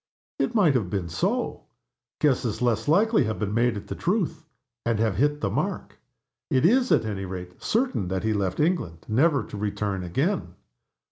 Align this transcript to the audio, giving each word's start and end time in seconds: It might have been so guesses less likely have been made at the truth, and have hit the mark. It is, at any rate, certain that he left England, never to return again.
It 0.39 0.55
might 0.55 0.73
have 0.73 0.89
been 0.89 1.09
so 1.09 1.65
guesses 2.19 2.59
less 2.59 2.87
likely 2.87 3.25
have 3.25 3.37
been 3.37 3.53
made 3.53 3.77
at 3.77 3.85
the 3.85 3.93
truth, 3.93 4.43
and 4.83 4.97
have 4.99 5.17
hit 5.17 5.41
the 5.41 5.49
mark. 5.51 5.99
It 6.49 6.65
is, 6.65 6.91
at 6.91 7.05
any 7.05 7.25
rate, 7.25 7.61
certain 7.61 8.07
that 8.07 8.23
he 8.23 8.33
left 8.33 8.59
England, 8.59 9.05
never 9.07 9.43
to 9.43 9.57
return 9.57 10.01
again. 10.03 10.55